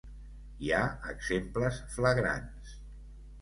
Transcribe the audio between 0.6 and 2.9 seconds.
Hi ha exemples flagrants.